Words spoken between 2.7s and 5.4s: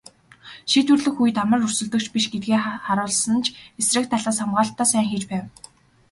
харуулсан ч эсрэг талаас хамгаалалтаа сайн хийж